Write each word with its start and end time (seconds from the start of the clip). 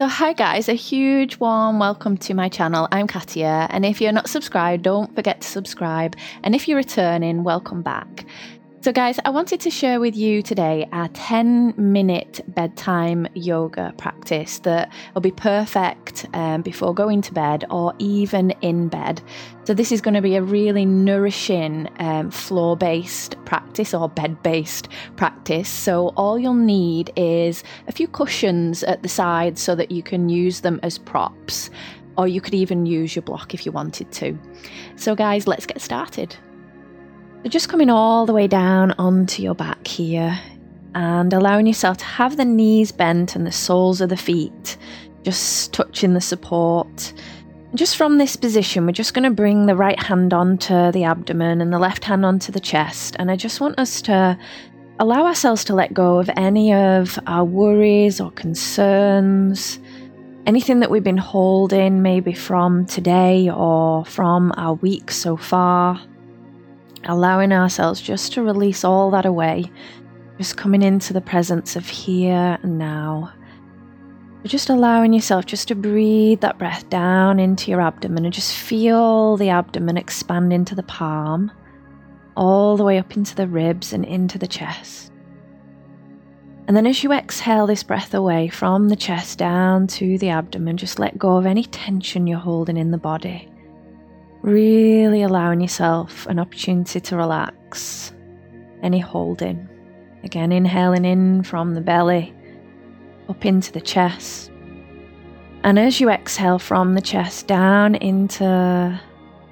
So, 0.00 0.08
hi 0.08 0.32
guys, 0.32 0.70
a 0.70 0.72
huge 0.72 1.36
warm 1.40 1.78
welcome 1.78 2.16
to 2.16 2.32
my 2.32 2.48
channel. 2.48 2.88
I'm 2.90 3.06
Katia, 3.06 3.66
and 3.68 3.84
if 3.84 4.00
you're 4.00 4.12
not 4.12 4.30
subscribed, 4.30 4.82
don't 4.82 5.14
forget 5.14 5.42
to 5.42 5.46
subscribe. 5.46 6.16
And 6.42 6.54
if 6.54 6.66
you're 6.66 6.78
returning, 6.78 7.44
welcome 7.44 7.82
back. 7.82 8.24
So, 8.82 8.92
guys, 8.92 9.20
I 9.26 9.28
wanted 9.28 9.60
to 9.60 9.70
share 9.70 10.00
with 10.00 10.16
you 10.16 10.40
today 10.40 10.88
a 10.90 11.10
10 11.12 11.74
minute 11.76 12.40
bedtime 12.48 13.28
yoga 13.34 13.92
practice 13.98 14.58
that 14.60 14.90
will 15.12 15.20
be 15.20 15.32
perfect 15.32 16.24
um, 16.32 16.62
before 16.62 16.94
going 16.94 17.20
to 17.20 17.34
bed 17.34 17.66
or 17.68 17.92
even 17.98 18.52
in 18.62 18.88
bed. 18.88 19.20
So, 19.64 19.74
this 19.74 19.92
is 19.92 20.00
going 20.00 20.14
to 20.14 20.22
be 20.22 20.34
a 20.34 20.42
really 20.42 20.86
nourishing 20.86 21.90
um, 21.98 22.30
floor 22.30 22.74
based 22.74 23.36
practice 23.44 23.92
or 23.92 24.08
bed 24.08 24.42
based 24.42 24.88
practice. 25.16 25.68
So, 25.68 26.14
all 26.16 26.38
you'll 26.38 26.54
need 26.54 27.12
is 27.16 27.62
a 27.86 27.92
few 27.92 28.08
cushions 28.08 28.82
at 28.84 29.02
the 29.02 29.10
side 29.10 29.58
so 29.58 29.74
that 29.74 29.90
you 29.90 30.02
can 30.02 30.30
use 30.30 30.62
them 30.62 30.80
as 30.82 30.96
props, 30.96 31.68
or 32.16 32.26
you 32.26 32.40
could 32.40 32.54
even 32.54 32.86
use 32.86 33.14
your 33.14 33.24
block 33.24 33.52
if 33.52 33.66
you 33.66 33.72
wanted 33.72 34.10
to. 34.12 34.38
So, 34.96 35.14
guys, 35.14 35.46
let's 35.46 35.66
get 35.66 35.82
started. 35.82 36.34
So 37.42 37.48
just 37.48 37.70
coming 37.70 37.88
all 37.88 38.26
the 38.26 38.34
way 38.34 38.46
down 38.46 38.92
onto 38.98 39.42
your 39.42 39.54
back 39.54 39.86
here 39.86 40.38
and 40.94 41.32
allowing 41.32 41.66
yourself 41.66 41.96
to 41.98 42.04
have 42.04 42.36
the 42.36 42.44
knees 42.44 42.92
bent 42.92 43.34
and 43.34 43.46
the 43.46 43.52
soles 43.52 44.02
of 44.02 44.10
the 44.10 44.16
feet 44.16 44.76
just 45.22 45.72
touching 45.72 46.12
the 46.12 46.20
support. 46.20 47.14
Just 47.74 47.96
from 47.96 48.18
this 48.18 48.36
position, 48.36 48.84
we're 48.84 48.92
just 48.92 49.14
going 49.14 49.24
to 49.24 49.30
bring 49.30 49.64
the 49.64 49.74
right 49.76 49.98
hand 49.98 50.34
onto 50.34 50.92
the 50.92 51.04
abdomen 51.04 51.62
and 51.62 51.72
the 51.72 51.78
left 51.78 52.04
hand 52.04 52.26
onto 52.26 52.52
the 52.52 52.60
chest. 52.60 53.16
And 53.18 53.30
I 53.30 53.36
just 53.36 53.58
want 53.58 53.78
us 53.78 54.02
to 54.02 54.38
allow 54.98 55.24
ourselves 55.24 55.64
to 55.64 55.74
let 55.74 55.94
go 55.94 56.18
of 56.18 56.28
any 56.36 56.74
of 56.74 57.18
our 57.26 57.44
worries 57.44 58.20
or 58.20 58.30
concerns, 58.32 59.78
anything 60.46 60.80
that 60.80 60.90
we've 60.90 61.04
been 61.04 61.16
holding, 61.16 62.02
maybe 62.02 62.34
from 62.34 62.84
today 62.84 63.48
or 63.48 64.04
from 64.04 64.52
our 64.58 64.74
week 64.74 65.10
so 65.10 65.38
far 65.38 66.00
allowing 67.04 67.52
ourselves 67.52 68.00
just 68.00 68.32
to 68.32 68.42
release 68.42 68.84
all 68.84 69.10
that 69.10 69.26
away, 69.26 69.70
just 70.38 70.56
coming 70.56 70.82
into 70.82 71.12
the 71.12 71.20
presence 71.20 71.76
of 71.76 71.88
here 71.88 72.58
and 72.62 72.78
now. 72.78 73.32
Just 74.44 74.70
allowing 74.70 75.12
yourself 75.12 75.44
just 75.44 75.68
to 75.68 75.74
breathe 75.74 76.40
that 76.40 76.58
breath 76.58 76.88
down 76.88 77.38
into 77.38 77.70
your 77.70 77.82
abdomen 77.82 78.24
and 78.24 78.32
just 78.32 78.56
feel 78.56 79.36
the 79.36 79.50
abdomen 79.50 79.98
expand 79.98 80.52
into 80.52 80.74
the 80.74 80.82
palm, 80.82 81.52
all 82.36 82.78
the 82.78 82.84
way 82.84 82.98
up 82.98 83.16
into 83.16 83.34
the 83.34 83.46
ribs 83.46 83.92
and 83.92 84.04
into 84.04 84.38
the 84.38 84.46
chest. 84.46 85.12
And 86.68 86.76
then 86.76 86.86
as 86.86 87.02
you 87.02 87.12
exhale 87.12 87.66
this 87.66 87.82
breath 87.82 88.14
away 88.14 88.48
from 88.48 88.88
the 88.88 88.96
chest 88.96 89.38
down 89.38 89.88
to 89.88 90.16
the 90.18 90.28
abdomen, 90.30 90.76
just 90.76 91.00
let 91.00 91.18
go 91.18 91.36
of 91.36 91.44
any 91.44 91.64
tension 91.64 92.26
you're 92.26 92.38
holding 92.38 92.76
in 92.76 92.92
the 92.92 92.96
body. 92.96 93.49
Really 94.42 95.22
allowing 95.22 95.60
yourself 95.60 96.26
an 96.26 96.38
opportunity 96.38 96.98
to 96.98 97.16
relax. 97.16 98.12
Any 98.82 98.98
holding. 98.98 99.68
Again, 100.24 100.50
inhaling 100.50 101.04
in 101.04 101.42
from 101.42 101.74
the 101.74 101.80
belly 101.82 102.34
up 103.28 103.44
into 103.44 103.70
the 103.70 103.80
chest. 103.80 104.50
And 105.62 105.78
as 105.78 106.00
you 106.00 106.08
exhale 106.08 106.58
from 106.58 106.94
the 106.94 107.02
chest 107.02 107.46
down 107.46 107.94
into 107.96 108.44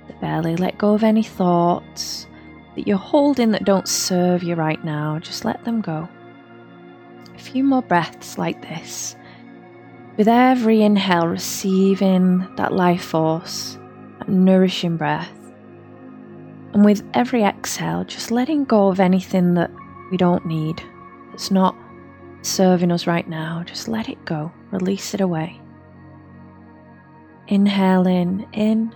the 0.07 0.15
belly, 0.23 0.57
let 0.57 0.79
go 0.79 0.95
of 0.95 1.05
any 1.05 1.23
thoughts 1.23 2.27
that 2.75 2.87
you're 2.87 2.97
holding 2.97 3.51
that 3.51 3.65
don't 3.65 3.89
serve 3.89 4.43
you 4.43 4.55
right 4.55 4.83
now. 4.85 5.19
Just 5.19 5.45
let 5.45 5.65
them 5.65 5.83
go. 5.83 6.09
A 7.35 7.39
few 7.39 7.63
more 7.63 7.83
breaths 7.83 8.39
like 8.39 8.63
this. 8.63 9.17
With 10.17 10.29
every 10.29 10.83
inhale, 10.83 11.29
receiving 11.29 12.49
that 12.57 12.73
life 12.73 13.05
force 13.05 13.79
nourishing 14.29 14.97
breath. 14.97 15.33
And 16.73 16.85
with 16.85 17.03
every 17.15 17.43
exhale, 17.43 18.05
just 18.05 18.31
letting 18.31 18.65
go 18.65 18.89
of 18.89 19.01
anything 19.01 19.55
that 19.55 19.71
we 20.11 20.17
don't 20.17 20.45
need, 20.47 20.83
that's 21.31 21.51
not 21.51 21.75
serving 22.43 22.93
us 22.93 23.07
right 23.07 23.29
now. 23.29 23.63
Just 23.67 23.89
let 23.89 24.09
it 24.09 24.23
go, 24.25 24.53
release 24.71 25.15
it 25.15 25.21
away. 25.21 25.61
Inhaling 27.49 28.47
in 28.53 28.95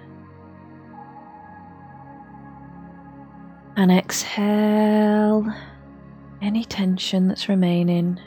and 3.76 3.90
exhale 3.90 5.50
any 6.42 6.64
tension 6.64 7.28
that's 7.28 7.48
remaining, 7.48 8.20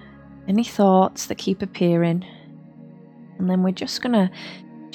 any 0.47 0.63
thoughts 0.63 1.27
that 1.27 1.37
keep 1.37 1.61
appearing. 1.61 2.25
And 3.37 3.49
then 3.49 3.61
we're 3.61 3.71
just 3.71 4.01
going 4.01 4.13
to 4.13 4.31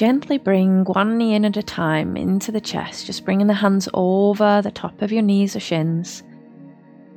Gently 0.00 0.38
bring 0.38 0.84
one 0.84 1.18
knee 1.18 1.34
in 1.34 1.44
at 1.44 1.58
a 1.58 1.62
time 1.62 2.16
into 2.16 2.50
the 2.50 2.58
chest, 2.58 3.04
just 3.04 3.26
bringing 3.26 3.48
the 3.48 3.52
hands 3.52 3.86
over 3.92 4.62
the 4.62 4.70
top 4.70 5.02
of 5.02 5.12
your 5.12 5.20
knees 5.20 5.54
or 5.54 5.60
shins. 5.60 6.22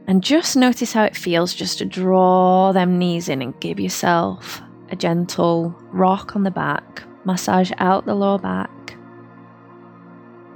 And 0.06 0.22
just 0.22 0.58
notice 0.58 0.92
how 0.92 1.06
it 1.06 1.16
feels 1.16 1.54
just 1.54 1.78
to 1.78 1.86
draw 1.86 2.74
them 2.74 3.00
knees 3.00 3.30
in 3.30 3.42
and 3.42 3.58
give 3.62 3.80
yourself 3.80 4.62
a 4.90 4.98
gentle 4.98 5.74
rock 5.94 6.36
on 6.36 6.44
the 6.44 6.52
back, 6.52 7.04
massage 7.24 7.72
out 7.78 8.06
the 8.06 8.16
lower 8.16 8.38
back, 8.38 8.98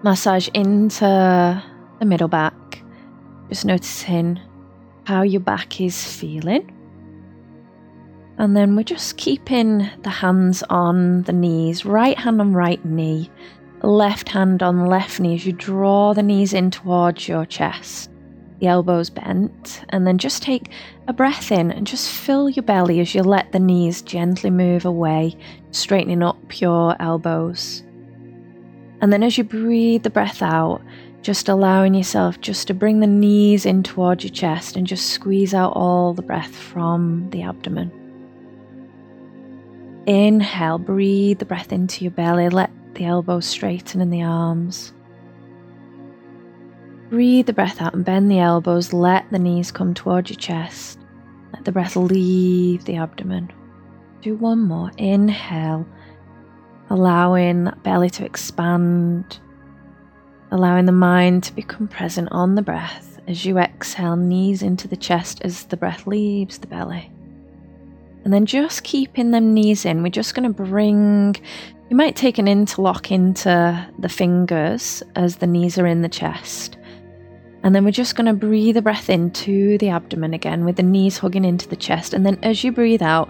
massage 0.03 0.49
into 0.53 1.63
the 1.99 2.05
middle 2.05 2.27
back, 2.27 2.83
just 3.47 3.63
noticing 3.63 4.37
how 5.05 5.21
your 5.21 5.39
back 5.39 5.79
is 5.79 6.03
feeling. 6.03 6.76
And 8.37 8.55
then 8.55 8.75
we're 8.75 8.83
just 8.83 9.17
keeping 9.17 9.89
the 10.03 10.09
hands 10.09 10.63
on 10.69 11.23
the 11.23 11.33
knees, 11.33 11.85
right 11.85 12.17
hand 12.17 12.39
on 12.39 12.53
right 12.53 12.83
knee, 12.85 13.31
left 13.81 14.29
hand 14.29 14.61
on 14.61 14.85
left 14.85 15.19
knee 15.19 15.35
as 15.35 15.45
you 15.45 15.53
draw 15.53 16.13
the 16.13 16.23
knees 16.23 16.53
in 16.53 16.69
towards 16.69 17.27
your 17.27 17.45
chest, 17.45 18.11
the 18.59 18.67
elbows 18.67 19.09
bent, 19.09 19.83
and 19.89 20.05
then 20.05 20.19
just 20.19 20.43
take 20.43 20.69
a 21.07 21.13
breath 21.13 21.51
in 21.51 21.71
and 21.71 21.87
just 21.87 22.11
fill 22.11 22.47
your 22.47 22.63
belly 22.63 22.99
as 22.99 23.15
you 23.15 23.23
let 23.23 23.51
the 23.51 23.59
knees 23.59 24.03
gently 24.03 24.51
move 24.51 24.85
away, 24.85 25.35
straightening 25.71 26.21
up 26.21 26.61
your 26.61 26.95
elbows. 27.01 27.83
And 29.01 29.11
then 29.11 29.23
as 29.23 29.37
you 29.37 29.43
breathe 29.43 30.03
the 30.03 30.09
breath 30.11 30.43
out, 30.43 30.81
just 31.23 31.49
allowing 31.49 31.93
yourself 31.93 32.39
just 32.39 32.67
to 32.67 32.73
bring 32.73 32.99
the 32.99 33.07
knees 33.07 33.65
in 33.65 33.83
towards 33.83 34.23
your 34.23 34.33
chest 34.33 34.75
and 34.75 34.87
just 34.87 35.09
squeeze 35.09 35.53
out 35.53 35.73
all 35.75 36.13
the 36.13 36.21
breath 36.21 36.55
from 36.55 37.29
the 37.31 37.41
abdomen. 37.41 38.06
Inhale, 40.07 40.79
breathe 40.79 41.39
the 41.39 41.45
breath 41.45 41.73
into 41.73 42.05
your 42.05 42.11
belly. 42.11 42.47
Let 42.47 42.71
the 42.95 43.05
elbows 43.05 43.45
straighten 43.45 43.99
in 43.99 44.09
the 44.09 44.23
arms. 44.23 44.93
Breathe 47.09 47.45
the 47.45 47.53
breath 47.53 47.81
out 47.81 47.93
and 47.93 48.05
bend 48.05 48.31
the 48.31 48.39
elbows. 48.39 48.93
Let 48.93 49.29
the 49.31 49.37
knees 49.37 49.71
come 49.71 49.93
towards 49.93 50.29
your 50.29 50.39
chest. 50.39 50.97
Let 51.53 51.65
the 51.65 51.73
breath 51.73 51.97
leave 51.97 52.85
the 52.85 52.95
abdomen. 52.95 53.51
Do 54.21 54.35
one 54.35 54.59
more. 54.59 54.91
Inhale, 54.97 55.85
allowing 56.89 57.65
that 57.65 57.83
belly 57.83 58.09
to 58.11 58.25
expand, 58.25 59.39
allowing 60.51 60.85
the 60.85 60.93
mind 60.93 61.43
to 61.43 61.53
become 61.53 61.89
present 61.89 62.29
on 62.31 62.55
the 62.55 62.61
breath 62.61 63.19
as 63.27 63.43
you 63.45 63.57
exhale, 63.57 64.15
knees 64.15 64.61
into 64.61 64.87
the 64.87 64.95
chest 64.95 65.41
as 65.43 65.65
the 65.65 65.75
breath 65.75 66.07
leaves 66.07 66.59
the 66.59 66.67
belly. 66.67 67.11
And 68.27 68.33
then 68.33 68.45
just 68.45 68.83
keeping 68.83 69.31
them 69.31 69.53
knees 69.53 69.85
in, 69.85 70.03
we're 70.03 70.09
just 70.09 70.35
going 70.35 70.43
to 70.43 70.53
bring, 70.53 71.37
you 71.89 71.95
might 71.95 72.17
take 72.17 72.37
an 72.37 72.45
interlock 72.45 73.09
into 73.09 73.87
the 73.99 74.09
fingers 74.09 75.01
as 75.15 75.37
the 75.37 75.47
knees 75.47 75.77
are 75.77 75.87
in 75.87 76.01
the 76.01 76.09
chest. 76.09 76.77
And 77.63 77.73
then 77.73 77.85
we're 77.85 77.91
just 77.91 78.17
going 78.17 78.25
to 78.25 78.33
breathe 78.33 78.75
the 78.75 78.81
breath 78.81 79.09
into 79.09 79.77
the 79.77 79.87
abdomen 79.87 80.33
again 80.33 80.65
with 80.65 80.75
the 80.75 80.83
knees 80.83 81.17
hugging 81.17 81.45
into 81.45 81.69
the 81.69 81.77
chest. 81.77 82.13
And 82.13 82.25
then 82.25 82.37
as 82.43 82.65
you 82.65 82.73
breathe 82.73 83.01
out, 83.01 83.29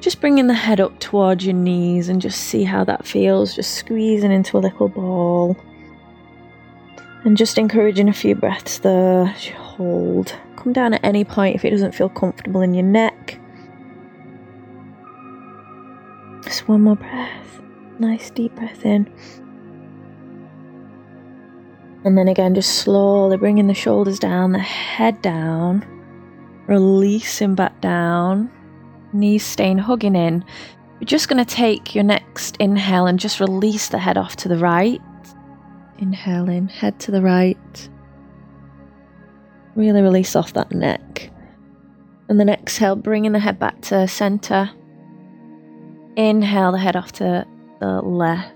just 0.00 0.20
bringing 0.20 0.48
the 0.48 0.54
head 0.54 0.80
up 0.80 0.98
towards 0.98 1.46
your 1.46 1.54
knees 1.54 2.08
and 2.08 2.20
just 2.20 2.40
see 2.40 2.64
how 2.64 2.82
that 2.82 3.06
feels, 3.06 3.54
just 3.54 3.74
squeezing 3.74 4.32
into 4.32 4.56
a 4.56 4.58
little 4.58 4.88
ball. 4.88 5.56
And 7.22 7.36
just 7.36 7.56
encouraging 7.56 8.08
a 8.08 8.12
few 8.12 8.34
breaths 8.34 8.80
there 8.80 9.26
hold. 9.26 10.36
Come 10.56 10.72
down 10.72 10.94
at 10.94 11.04
any 11.04 11.22
point 11.22 11.54
if 11.54 11.64
it 11.64 11.70
doesn't 11.70 11.94
feel 11.94 12.08
comfortable 12.08 12.62
in 12.62 12.74
your 12.74 12.82
neck. 12.82 13.38
Just 16.54 16.68
one 16.68 16.82
more 16.82 16.94
breath. 16.94 17.60
Nice 17.98 18.30
deep 18.30 18.54
breath 18.54 18.86
in. 18.86 19.12
And 22.04 22.16
then 22.16 22.28
again, 22.28 22.54
just 22.54 22.76
slowly 22.76 23.36
bringing 23.36 23.66
the 23.66 23.74
shoulders 23.74 24.20
down, 24.20 24.52
the 24.52 24.60
head 24.60 25.20
down, 25.20 25.84
releasing 26.68 27.56
back 27.56 27.80
down, 27.80 28.52
knees 29.12 29.44
staying 29.44 29.78
hugging 29.78 30.14
in. 30.14 30.44
You're 31.00 31.08
just 31.08 31.28
going 31.28 31.44
to 31.44 31.54
take 31.54 31.92
your 31.92 32.04
next 32.04 32.56
inhale 32.58 33.08
and 33.08 33.18
just 33.18 33.40
release 33.40 33.88
the 33.88 33.98
head 33.98 34.16
off 34.16 34.36
to 34.36 34.48
the 34.48 34.58
right. 34.58 35.02
Inhaling, 35.98 36.68
head 36.68 37.00
to 37.00 37.10
the 37.10 37.20
right. 37.20 37.88
Really 39.74 40.02
release 40.02 40.36
off 40.36 40.52
that 40.52 40.70
neck. 40.70 41.32
And 42.28 42.38
then 42.38 42.48
exhale, 42.48 42.94
bringing 42.94 43.32
the 43.32 43.40
head 43.40 43.58
back 43.58 43.80
to 43.80 44.06
center 44.06 44.70
Inhale 46.16 46.72
the 46.72 46.78
head 46.78 46.96
off 46.96 47.12
to 47.12 47.46
the 47.80 48.00
left, 48.00 48.52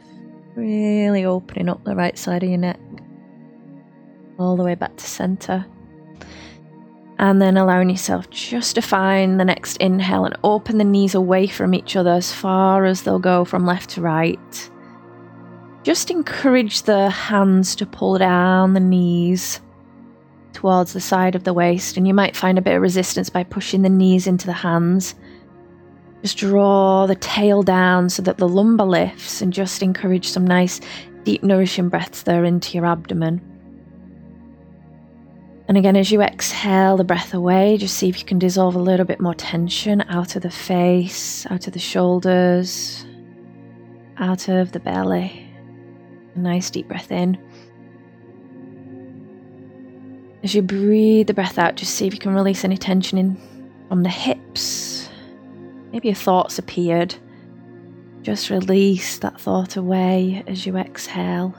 really 0.54 1.24
opening 1.24 1.68
up 1.68 1.82
the 1.84 1.96
right 1.96 2.16
side 2.16 2.42
of 2.42 2.48
your 2.48 2.58
neck, 2.58 2.78
all 4.38 4.56
the 4.56 4.62
way 4.62 4.74
back 4.76 4.96
to 4.96 5.04
center. 5.04 5.66
And 7.18 7.42
then 7.42 7.56
allowing 7.56 7.90
yourself 7.90 8.30
just 8.30 8.76
to 8.76 8.82
find 8.82 9.40
the 9.40 9.44
next 9.44 9.76
inhale 9.78 10.24
and 10.24 10.36
open 10.44 10.78
the 10.78 10.84
knees 10.84 11.16
away 11.16 11.48
from 11.48 11.74
each 11.74 11.96
other 11.96 12.12
as 12.12 12.32
far 12.32 12.84
as 12.84 13.02
they'll 13.02 13.18
go 13.18 13.44
from 13.44 13.66
left 13.66 13.90
to 13.90 14.00
right. 14.00 14.70
Just 15.82 16.12
encourage 16.12 16.82
the 16.82 17.10
hands 17.10 17.74
to 17.76 17.86
pull 17.86 18.18
down 18.18 18.74
the 18.74 18.80
knees 18.80 19.60
towards 20.52 20.92
the 20.92 21.00
side 21.00 21.34
of 21.34 21.42
the 21.42 21.52
waist, 21.52 21.96
and 21.96 22.06
you 22.06 22.14
might 22.14 22.36
find 22.36 22.56
a 22.56 22.62
bit 22.62 22.76
of 22.76 22.82
resistance 22.82 23.30
by 23.30 23.42
pushing 23.42 23.82
the 23.82 23.88
knees 23.88 24.28
into 24.28 24.46
the 24.46 24.52
hands. 24.52 25.16
Just 26.22 26.38
draw 26.38 27.06
the 27.06 27.14
tail 27.14 27.62
down 27.62 28.08
so 28.08 28.22
that 28.22 28.38
the 28.38 28.48
lumbar 28.48 28.86
lifts 28.86 29.40
and 29.40 29.52
just 29.52 29.82
encourage 29.82 30.28
some 30.28 30.46
nice, 30.46 30.80
deep, 31.24 31.42
nourishing 31.42 31.88
breaths 31.88 32.22
there 32.22 32.44
into 32.44 32.76
your 32.76 32.86
abdomen. 32.86 33.40
And 35.68 35.76
again, 35.76 35.96
as 35.96 36.10
you 36.10 36.22
exhale 36.22 36.96
the 36.96 37.04
breath 37.04 37.34
away, 37.34 37.76
just 37.76 37.98
see 37.98 38.08
if 38.08 38.18
you 38.18 38.24
can 38.24 38.38
dissolve 38.38 38.74
a 38.74 38.80
little 38.80 39.04
bit 39.04 39.20
more 39.20 39.34
tension 39.34 40.00
out 40.08 40.34
of 40.34 40.42
the 40.42 40.50
face, 40.50 41.46
out 41.50 41.66
of 41.66 41.74
the 41.74 41.78
shoulders, 41.78 43.04
out 44.16 44.48
of 44.48 44.72
the 44.72 44.80
belly. 44.80 45.46
A 46.34 46.38
nice 46.38 46.70
deep 46.70 46.88
breath 46.88 47.12
in. 47.12 47.38
As 50.42 50.54
you 50.54 50.62
breathe 50.62 51.26
the 51.26 51.34
breath 51.34 51.58
out, 51.58 51.74
just 51.74 51.94
see 51.94 52.06
if 52.06 52.14
you 52.14 52.20
can 52.20 52.34
release 52.34 52.64
any 52.64 52.78
tension 52.78 53.18
in 53.18 53.36
from 53.88 54.02
the 54.02 54.08
hips. 54.08 55.07
Maybe 55.92 56.08
your 56.08 56.14
thoughts 56.14 56.58
appeared. 56.58 57.14
Just 58.22 58.50
release 58.50 59.18
that 59.18 59.40
thought 59.40 59.76
away 59.76 60.42
as 60.46 60.66
you 60.66 60.76
exhale 60.76 61.54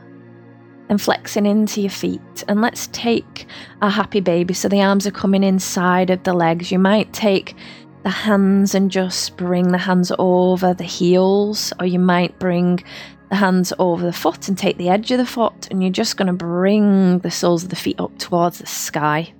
and 0.89 1.01
flexing 1.01 1.45
into 1.45 1.81
your 1.81 1.89
feet. 1.89 2.43
And 2.47 2.61
let's 2.61 2.87
take 2.87 3.47
a 3.81 3.89
happy 3.89 4.19
baby. 4.19 4.53
So 4.53 4.67
the 4.67 4.81
arms 4.81 5.07
are 5.07 5.11
coming 5.11 5.43
inside 5.43 6.09
of 6.09 6.23
the 6.23 6.33
legs. 6.33 6.71
You 6.71 6.79
might 6.79 7.13
take 7.13 7.55
the 8.03 8.09
hands 8.09 8.75
and 8.75 8.89
just 8.89 9.37
bring 9.37 9.71
the 9.71 9.77
hands 9.77 10.11
over 10.19 10.73
the 10.73 10.83
heels, 10.83 11.73
or 11.79 11.85
you 11.85 11.99
might 11.99 12.39
bring 12.39 12.83
the 13.29 13.35
hands 13.35 13.71
over 13.77 14.05
the 14.05 14.13
foot 14.13 14.47
and 14.47 14.57
take 14.57 14.77
the 14.77 14.89
edge 14.89 15.11
of 15.11 15.17
the 15.17 15.25
foot, 15.25 15.67
and 15.69 15.83
you're 15.83 15.91
just 15.91 16.17
going 16.17 16.27
to 16.27 16.33
bring 16.33 17.19
the 17.19 17.29
soles 17.29 17.63
of 17.63 17.69
the 17.69 17.75
feet 17.75 17.99
up 17.99 18.17
towards 18.17 18.59
the 18.59 18.65
sky. 18.65 19.31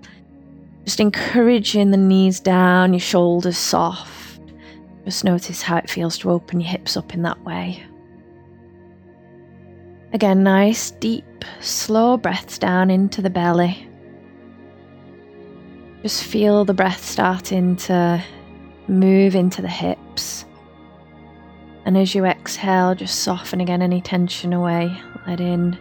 Just 0.83 0.99
encouraging 0.99 1.91
the 1.91 1.97
knees 1.97 2.39
down, 2.39 2.93
your 2.93 2.99
shoulders 2.99 3.57
soft. 3.57 4.18
Just 5.09 5.23
notice 5.23 5.63
how 5.63 5.77
it 5.77 5.89
feels 5.89 6.19
to 6.19 6.29
open 6.29 6.61
your 6.61 6.69
hips 6.69 6.95
up 6.95 7.15
in 7.15 7.23
that 7.23 7.43
way. 7.43 7.83
Again, 10.13 10.43
nice, 10.43 10.91
deep, 10.91 11.43
slow 11.61 12.15
breaths 12.15 12.59
down 12.59 12.91
into 12.91 13.19
the 13.19 13.29
belly. 13.31 13.89
Just 16.03 16.25
feel 16.25 16.63
the 16.63 16.75
breath 16.75 17.03
starting 17.03 17.75
to 17.77 18.23
move 18.87 19.33
into 19.33 19.63
the 19.63 19.67
hips. 19.67 20.45
And 21.85 21.97
as 21.97 22.13
you 22.13 22.25
exhale, 22.25 22.93
just 22.93 23.21
soften 23.21 23.61
again 23.61 23.81
any 23.81 24.01
tension 24.01 24.53
away, 24.53 24.95
letting 25.25 25.71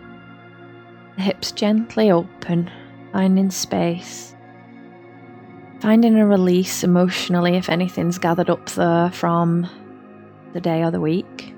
the 1.17 1.23
hips 1.23 1.53
gently 1.53 2.11
open, 2.11 2.71
finding 3.13 3.51
space. 3.51 4.35
Finding 5.81 6.19
a 6.19 6.27
release 6.27 6.83
emotionally 6.83 7.57
if 7.57 7.69
anything's 7.69 8.19
gathered 8.19 8.51
up 8.51 8.69
there 8.71 9.11
from 9.13 9.69
the 10.53 10.61
day 10.61 10.83
or 10.83 10.91
the 10.91 11.01
week. 11.01 11.55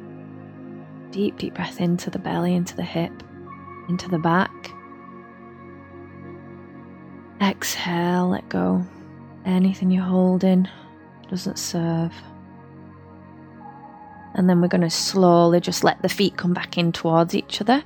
Deep, 1.11 1.39
deep 1.39 1.55
breath 1.55 1.81
into 1.81 2.11
the 2.11 2.19
belly, 2.19 2.55
into 2.55 2.77
the 2.77 2.83
hip, 2.83 3.13
into 3.89 4.09
the 4.09 4.19
back. 4.19 4.73
Exhale, 7.41 8.29
let 8.29 8.49
go. 8.51 8.85
Anything 9.47 9.91
you're 9.91 10.05
holding 10.05 10.69
doesn't 11.31 11.59
serve. 11.59 12.13
And 14.35 14.49
then 14.49 14.61
we're 14.61 14.69
going 14.69 14.83
to 14.83 14.91
slowly 14.91 15.61
just 15.61 15.83
let 15.83 16.03
the 16.03 16.09
feet 16.09 16.37
come 16.37 16.53
back 16.53 16.77
in 16.77 16.93
towards 16.93 17.35
each 17.35 17.61
other. 17.61 17.83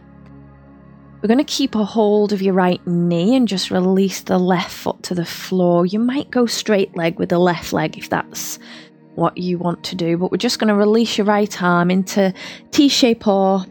We're 1.24 1.28
going 1.28 1.38
to 1.38 1.44
keep 1.44 1.74
a 1.74 1.86
hold 1.86 2.34
of 2.34 2.42
your 2.42 2.52
right 2.52 2.86
knee 2.86 3.34
and 3.34 3.48
just 3.48 3.70
release 3.70 4.20
the 4.20 4.36
left 4.36 4.70
foot 4.70 5.02
to 5.04 5.14
the 5.14 5.24
floor. 5.24 5.86
You 5.86 5.98
might 5.98 6.30
go 6.30 6.44
straight 6.44 6.94
leg 6.98 7.18
with 7.18 7.30
the 7.30 7.38
left 7.38 7.72
leg 7.72 7.96
if 7.96 8.10
that's 8.10 8.58
what 9.14 9.38
you 9.38 9.56
want 9.56 9.82
to 9.84 9.94
do, 9.94 10.18
but 10.18 10.30
we're 10.30 10.36
just 10.36 10.58
going 10.58 10.68
to 10.68 10.74
release 10.74 11.16
your 11.16 11.24
right 11.26 11.62
arm 11.62 11.90
into 11.90 12.34
T 12.72 12.90
shape 12.90 13.26
or 13.26 13.64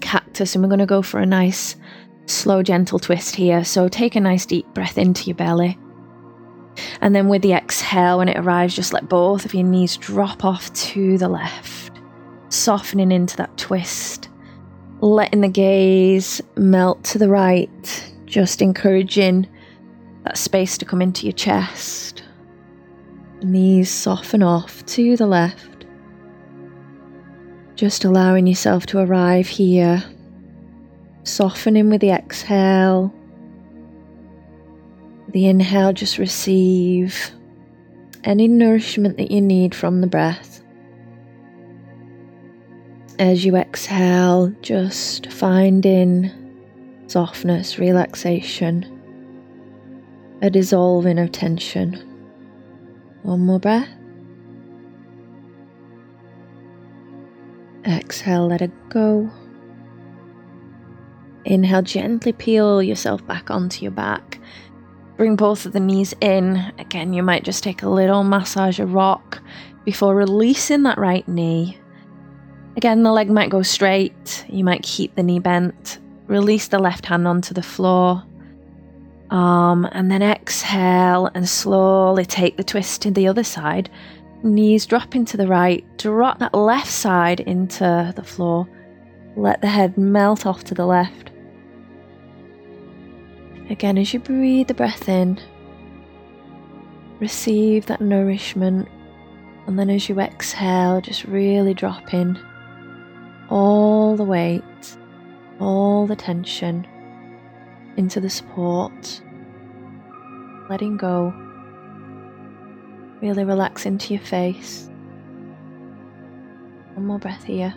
cactus, 0.00 0.56
and 0.56 0.64
we're 0.64 0.70
going 0.70 0.80
to 0.80 0.86
go 0.86 1.02
for 1.02 1.20
a 1.20 1.26
nice, 1.26 1.76
slow, 2.26 2.64
gentle 2.64 2.98
twist 2.98 3.36
here. 3.36 3.62
So 3.62 3.86
take 3.86 4.16
a 4.16 4.20
nice 4.20 4.44
deep 4.44 4.66
breath 4.74 4.98
into 4.98 5.26
your 5.26 5.36
belly. 5.36 5.78
And 7.00 7.14
then 7.14 7.28
with 7.28 7.42
the 7.42 7.52
exhale, 7.52 8.18
when 8.18 8.28
it 8.28 8.36
arrives, 8.36 8.74
just 8.74 8.92
let 8.92 9.08
both 9.08 9.44
of 9.44 9.54
your 9.54 9.62
knees 9.62 9.96
drop 9.96 10.44
off 10.44 10.72
to 10.72 11.16
the 11.16 11.28
left, 11.28 12.00
softening 12.48 13.12
into 13.12 13.36
that 13.36 13.56
twist, 13.56 14.29
letting 15.00 15.40
the 15.40 15.48
gaze 15.48 16.40
melt 16.56 17.02
to 17.04 17.18
the 17.18 17.28
right, 17.28 18.12
just 18.26 18.60
encouraging 18.62 19.48
that 20.24 20.36
space 20.36 20.76
to 20.78 20.84
come 20.84 21.00
into 21.00 21.26
your 21.26 21.32
chest. 21.32 22.22
Knees 23.42 23.90
soften 23.90 24.42
off 24.42 24.84
to 24.86 25.16
the 25.16 25.26
left. 25.26 25.86
Just 27.74 28.04
allowing 28.04 28.46
yourself 28.46 28.84
to 28.86 28.98
arrive 28.98 29.48
here. 29.48 30.04
Softening 31.24 31.88
with 31.88 32.02
the 32.02 32.10
exhale. 32.10 33.14
The 35.28 35.46
inhale, 35.46 35.92
just 35.92 36.18
receive 36.18 37.30
any 38.24 38.48
nourishment 38.48 39.16
that 39.16 39.30
you 39.30 39.40
need 39.40 39.74
from 39.74 40.02
the 40.02 40.06
breath. 40.06 40.59
As 43.20 43.44
you 43.44 43.54
exhale, 43.54 44.48
just 44.62 45.30
finding 45.30 46.30
softness, 47.06 47.78
relaxation, 47.78 48.86
a 50.40 50.48
dissolving 50.48 51.18
of 51.18 51.30
tension. 51.30 51.96
One 53.22 53.40
more 53.40 53.60
breath. 53.60 53.90
Exhale, 57.86 58.46
let 58.46 58.62
it 58.62 58.72
go. 58.88 59.30
Inhale, 61.44 61.82
gently 61.82 62.32
peel 62.32 62.82
yourself 62.82 63.26
back 63.26 63.50
onto 63.50 63.82
your 63.82 63.92
back. 63.92 64.40
Bring 65.18 65.36
both 65.36 65.66
of 65.66 65.72
the 65.72 65.80
knees 65.80 66.14
in. 66.22 66.72
Again, 66.78 67.12
you 67.12 67.22
might 67.22 67.44
just 67.44 67.62
take 67.62 67.82
a 67.82 67.90
little 67.90 68.24
massage 68.24 68.80
a 68.80 68.86
rock 68.86 69.42
before 69.84 70.14
releasing 70.14 70.84
that 70.84 70.96
right 70.96 71.28
knee. 71.28 71.79
Again, 72.76 73.02
the 73.02 73.12
leg 73.12 73.30
might 73.30 73.50
go 73.50 73.62
straight. 73.62 74.44
You 74.48 74.64
might 74.64 74.82
keep 74.82 75.14
the 75.14 75.22
knee 75.22 75.38
bent. 75.38 75.98
Release 76.26 76.68
the 76.68 76.78
left 76.78 77.06
hand 77.06 77.26
onto 77.26 77.52
the 77.52 77.62
floor 77.62 78.22
arm, 79.30 79.86
and 79.92 80.10
then 80.10 80.22
exhale 80.22 81.30
and 81.34 81.48
slowly 81.48 82.24
take 82.24 82.56
the 82.56 82.64
twist 82.64 83.02
to 83.02 83.10
the 83.10 83.28
other 83.28 83.44
side. 83.44 83.90
Knees 84.42 84.86
drop 84.86 85.14
into 85.14 85.36
the 85.36 85.46
right, 85.46 85.84
drop 85.98 86.38
that 86.38 86.54
left 86.54 86.90
side 86.90 87.40
into 87.40 88.12
the 88.16 88.22
floor. 88.22 88.68
Let 89.36 89.60
the 89.60 89.68
head 89.68 89.96
melt 89.96 90.46
off 90.46 90.64
to 90.64 90.74
the 90.74 90.86
left. 90.86 91.30
Again, 93.68 93.98
as 93.98 94.12
you 94.12 94.18
breathe 94.18 94.66
the 94.66 94.74
breath 94.74 95.08
in, 95.08 95.38
receive 97.20 97.86
that 97.86 98.00
nourishment, 98.00 98.88
and 99.66 99.78
then 99.78 99.90
as 99.90 100.08
you 100.08 100.18
exhale, 100.18 101.00
just 101.00 101.24
really 101.24 101.74
drop 101.74 102.12
in 102.12 102.38
all 103.50 104.16
the 104.16 104.24
weight, 104.24 104.62
all 105.58 106.06
the 106.06 106.16
tension 106.16 106.86
into 107.96 108.20
the 108.20 108.30
support, 108.30 109.20
letting 110.70 110.96
go. 110.96 111.34
Really 113.20 113.44
relax 113.44 113.84
into 113.84 114.14
your 114.14 114.22
face. 114.22 114.88
One 116.94 117.06
more 117.06 117.18
breath 117.18 117.44
here. 117.44 117.74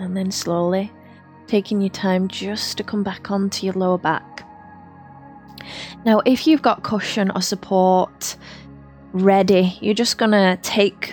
And 0.00 0.16
then 0.16 0.30
slowly 0.30 0.90
taking 1.46 1.80
your 1.80 1.90
time 1.90 2.28
just 2.28 2.76
to 2.78 2.84
come 2.84 3.02
back 3.02 3.30
onto 3.30 3.66
your 3.66 3.74
lower 3.74 3.98
back. 3.98 4.44
Now, 6.04 6.20
if 6.24 6.46
you've 6.46 6.62
got 6.62 6.82
cushion 6.82 7.30
or 7.34 7.42
support 7.42 8.36
ready, 9.12 9.78
you're 9.80 9.94
just 9.94 10.18
to 10.32 10.58
take 10.62 11.12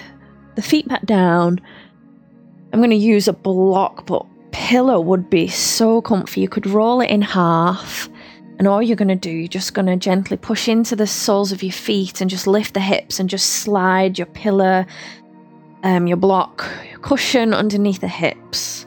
the 0.56 0.62
feet 0.62 0.88
back 0.88 1.06
down 1.06 1.60
I'm 2.76 2.82
to 2.90 2.98
use 2.98 3.30
a 3.30 3.34
block, 3.34 4.06
but 4.06 4.26
pillow 4.52 5.00
would 5.00 5.30
be 5.30 5.48
so 5.48 6.02
comfy. 6.02 6.42
You 6.42 6.50
could 6.50 6.68
roll 6.68 7.00
it 7.00 7.10
in 7.10 7.22
half 7.22 8.10
And 8.58 8.68
all 8.68 8.82
you're 8.82 8.98
going 8.98 9.08
to 9.08 9.16
do, 9.16 9.30
you're 9.30 9.48
just 9.48 9.74
going 9.74 9.86
to 9.86 9.96
gently 9.96 10.36
push 10.36 10.68
into 10.68 10.94
the 10.94 11.08
soles 11.08 11.54
of 11.54 11.64
your 11.64 11.72
feet 11.72 12.20
and 12.20 12.30
just 12.30 12.48
lift 12.48 12.74
the 12.74 12.82
hips 12.82 13.18
and 13.18 13.30
just 13.30 13.46
slide 13.50 14.18
your 14.18 14.26
pillar, 14.28 14.86
um, 15.84 16.06
your 16.06 16.18
block, 16.18 16.70
your 16.90 17.00
cushion 17.00 17.54
underneath 17.54 18.02
the 18.02 18.10
hips. 18.10 18.86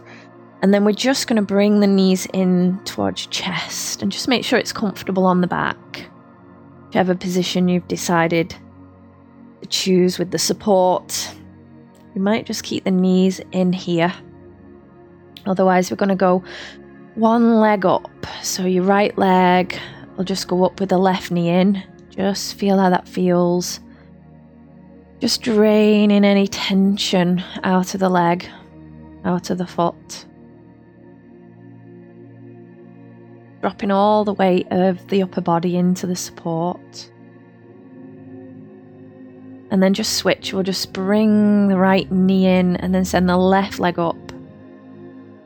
And 0.60 0.74
then 0.74 0.84
we're 0.84 0.92
just 0.92 1.26
going 1.26 1.36
to 1.36 1.42
bring 1.42 1.80
the 1.80 1.86
knees 1.86 2.26
in 2.34 2.78
towards 2.84 3.24
your 3.24 3.32
chest 3.32 4.02
and 4.02 4.12
just 4.12 4.28
make 4.28 4.44
sure 4.44 4.58
it's 4.58 4.72
comfortable 4.72 5.24
on 5.24 5.40
the 5.40 5.46
back. 5.46 6.10
Whichever 6.86 7.14
position 7.14 7.68
you've 7.68 7.88
decided 7.88 8.54
choose 9.66 10.18
with 10.18 10.30
the 10.30 10.38
support. 10.38 11.34
You 12.14 12.20
might 12.20 12.46
just 12.46 12.64
keep 12.64 12.84
the 12.84 12.90
knees 12.90 13.40
in 13.52 13.72
here. 13.72 14.12
Otherwise, 15.46 15.90
we're 15.90 15.96
going 15.96 16.08
to 16.08 16.14
go 16.14 16.42
one 17.14 17.60
leg 17.60 17.84
up. 17.86 18.26
So 18.42 18.64
your 18.64 18.84
right 18.84 19.16
leg 19.16 19.78
will 20.16 20.24
just 20.24 20.48
go 20.48 20.64
up 20.64 20.80
with 20.80 20.88
the 20.88 20.98
left 20.98 21.30
knee 21.30 21.48
in. 21.48 21.82
Just 22.10 22.54
feel 22.54 22.78
how 22.78 22.90
that 22.90 23.08
feels. 23.08 23.80
Just 25.20 25.42
draining 25.42 26.24
any 26.24 26.46
tension 26.46 27.42
out 27.64 27.94
of 27.94 28.00
the 28.00 28.08
leg, 28.08 28.48
out 29.24 29.50
of 29.50 29.58
the 29.58 29.66
foot. 29.66 30.26
dropping 33.60 33.90
all 33.90 34.24
the 34.24 34.34
weight 34.34 34.66
of 34.70 35.06
the 35.08 35.22
upper 35.22 35.40
body 35.40 35.76
into 35.76 36.06
the 36.06 36.16
support. 36.16 37.10
And 39.70 39.82
then 39.82 39.92
just 39.94 40.14
switch. 40.14 40.52
We'll 40.52 40.62
just 40.62 40.92
bring 40.92 41.68
the 41.68 41.76
right 41.76 42.10
knee 42.10 42.46
in 42.46 42.76
and 42.76 42.94
then 42.94 43.04
send 43.04 43.28
the 43.28 43.36
left 43.36 43.78
leg 43.78 43.98
up. 43.98 44.16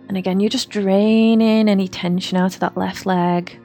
And 0.09 0.17
again, 0.17 0.41
you're 0.41 0.51
just 0.51 0.71
draining 0.71 1.69
any 1.69 1.89
tension 1.89 2.39
out 2.39 2.55
of 2.55 2.61
that 2.61 2.77
left 2.77 3.07
leg, 3.07 3.59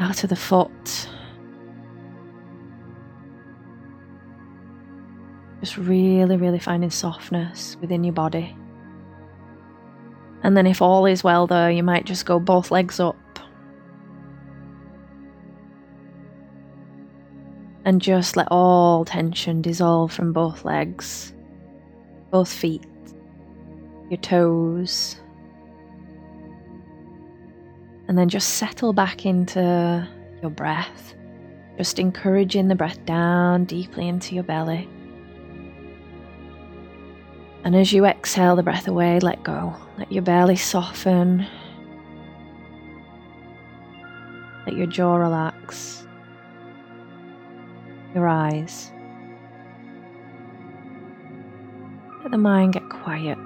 out 0.00 0.24
of 0.24 0.30
the 0.30 0.36
foot. 0.36 1.08
Just 5.60 5.76
really, 5.76 6.36
really 6.36 6.58
finding 6.58 6.90
softness 6.90 7.76
within 7.80 8.04
your 8.04 8.14
body. 8.14 8.56
And 10.42 10.56
then, 10.56 10.66
if 10.66 10.80
all 10.80 11.04
is 11.04 11.24
well, 11.24 11.46
though, 11.46 11.66
you 11.66 11.82
might 11.82 12.06
just 12.06 12.24
go 12.24 12.38
both 12.38 12.70
legs 12.70 13.00
up. 13.00 13.16
And 17.88 18.02
just 18.02 18.36
let 18.36 18.48
all 18.50 19.06
tension 19.06 19.62
dissolve 19.62 20.12
from 20.12 20.34
both 20.34 20.66
legs, 20.66 21.32
both 22.30 22.52
feet, 22.52 22.84
your 24.10 24.18
toes. 24.18 25.18
And 28.06 28.18
then 28.18 28.28
just 28.28 28.56
settle 28.56 28.92
back 28.92 29.24
into 29.24 30.06
your 30.42 30.50
breath, 30.50 31.14
just 31.78 31.98
encouraging 31.98 32.68
the 32.68 32.74
breath 32.74 33.02
down 33.06 33.64
deeply 33.64 34.06
into 34.06 34.34
your 34.34 34.44
belly. 34.44 34.86
And 37.64 37.74
as 37.74 37.90
you 37.90 38.04
exhale 38.04 38.54
the 38.54 38.62
breath 38.62 38.86
away, 38.86 39.18
let 39.20 39.42
go. 39.44 39.74
Let 39.96 40.12
your 40.12 40.22
belly 40.22 40.56
soften. 40.56 41.46
Let 44.66 44.76
your 44.76 44.86
jaw 44.86 45.16
relax. 45.16 46.04
Your 48.14 48.26
eyes. 48.26 48.90
Let 52.22 52.30
the 52.30 52.38
mind 52.38 52.74
get 52.74 52.88
quiet. 52.88 53.38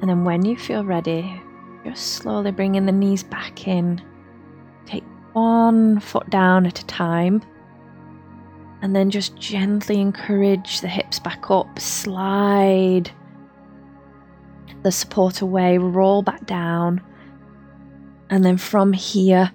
And 0.00 0.10
then 0.10 0.24
when 0.24 0.44
you 0.44 0.56
feel 0.56 0.84
ready, 0.84 1.40
just 1.84 2.14
slowly 2.14 2.50
bringing 2.50 2.84
the 2.86 2.92
knees 2.92 3.22
back 3.22 3.66
in. 3.66 4.02
Take 4.86 5.04
one 5.32 5.98
foot 6.00 6.28
down 6.30 6.66
at 6.66 6.80
a 6.80 6.86
time 6.86 7.42
and 8.82 8.94
then 8.94 9.10
just 9.10 9.34
gently 9.36 9.98
encourage 9.98 10.82
the 10.82 10.88
hips 10.88 11.18
back 11.18 11.50
up, 11.50 11.78
slide 11.78 13.10
the 14.82 14.92
support 14.92 15.40
away, 15.40 15.78
roll 15.78 16.20
back 16.20 16.44
down, 16.44 17.00
and 18.30 18.44
then 18.44 18.56
from 18.56 18.92
here, 18.92 19.50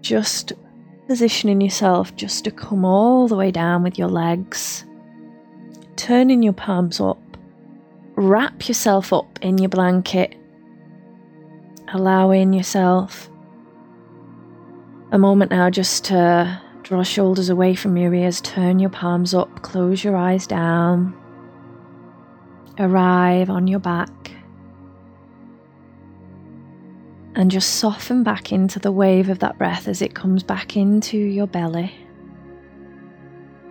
just 0.00 0.52
positioning 1.06 1.60
yourself 1.60 2.14
just 2.16 2.44
to 2.44 2.50
come 2.50 2.84
all 2.84 3.28
the 3.28 3.36
way 3.36 3.50
down 3.50 3.82
with 3.82 3.98
your 3.98 4.08
legs, 4.08 4.84
turning 5.96 6.42
your 6.42 6.52
palms 6.52 7.00
up, 7.00 7.20
wrap 8.14 8.68
yourself 8.68 9.12
up 9.12 9.38
in 9.42 9.58
your 9.58 9.68
blanket, 9.68 10.36
allowing 11.88 12.52
yourself 12.52 13.28
a 15.12 15.18
moment 15.18 15.50
now 15.50 15.68
just 15.68 16.04
to 16.04 16.60
Draw 16.90 17.04
shoulders 17.04 17.48
away 17.48 17.76
from 17.76 17.96
your 17.96 18.12
ears, 18.12 18.40
turn 18.40 18.80
your 18.80 18.90
palms 18.90 19.32
up, 19.32 19.62
close 19.62 20.02
your 20.02 20.16
eyes 20.16 20.44
down. 20.44 21.14
Arrive 22.80 23.48
on 23.48 23.68
your 23.68 23.78
back. 23.78 24.10
And 27.40 27.50
just 27.50 27.76
soften 27.76 28.22
back 28.22 28.52
into 28.52 28.78
the 28.78 28.92
wave 28.92 29.30
of 29.30 29.38
that 29.38 29.56
breath 29.56 29.88
as 29.88 30.02
it 30.02 30.14
comes 30.14 30.42
back 30.42 30.76
into 30.76 31.16
your 31.16 31.46
belly. 31.46 31.90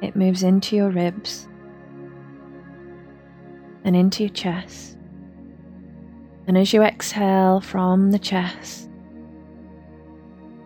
It 0.01 0.15
moves 0.15 0.41
into 0.41 0.75
your 0.75 0.89
ribs 0.89 1.47
and 3.83 3.95
into 3.95 4.23
your 4.23 4.33
chest. 4.33 4.97
And 6.47 6.57
as 6.57 6.73
you 6.73 6.81
exhale 6.81 7.61
from 7.61 8.09
the 8.09 8.17
chest, 8.17 8.89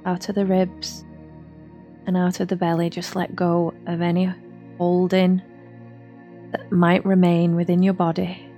out 0.05 0.29
of 0.29 0.35
the 0.35 0.45
ribs, 0.45 1.03
and 2.05 2.15
out 2.15 2.39
of 2.39 2.47
the 2.47 2.55
belly, 2.55 2.89
just 2.89 3.17
let 3.17 3.35
go 3.35 3.73
of 3.85 4.01
any 4.01 4.33
holding 4.77 5.41
that 6.53 6.71
might 6.71 7.03
remain 7.05 7.57
within 7.57 7.83
your 7.83 7.95
body. 7.95 8.49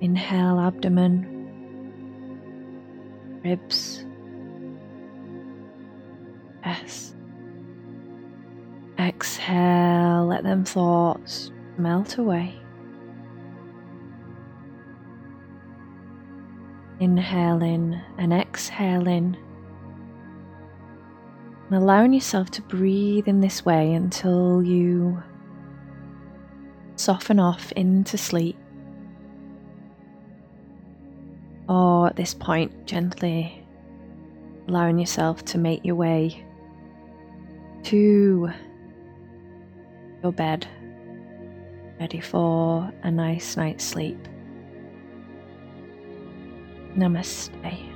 Inhale, 0.00 0.60
abdomen, 0.60 1.37
ribs, 3.44 4.04
chest. 6.62 7.14
Exhale, 8.98 10.26
let 10.26 10.42
them 10.42 10.64
thoughts 10.64 11.52
melt 11.76 12.18
away. 12.18 12.54
Inhaling 17.00 18.00
and 18.18 18.32
exhaling 18.32 19.36
and 21.70 21.76
allowing 21.82 22.12
yourself 22.12 22.50
to 22.50 22.62
breathe 22.62 23.28
in 23.28 23.40
this 23.40 23.64
way 23.64 23.92
until 23.92 24.62
you 24.62 25.22
soften 26.96 27.38
off 27.38 27.70
into 27.72 28.16
sleep. 28.16 28.56
At 32.08 32.16
this 32.16 32.34
point, 32.34 32.86
gently 32.86 33.64
allowing 34.66 34.98
yourself 34.98 35.44
to 35.46 35.58
make 35.58 35.84
your 35.84 35.94
way 35.94 36.44
to 37.84 38.50
your 40.22 40.32
bed, 40.32 40.66
ready 42.00 42.20
for 42.20 42.92
a 43.02 43.10
nice 43.10 43.56
night's 43.56 43.84
sleep. 43.84 44.18
Namaste. 46.96 47.87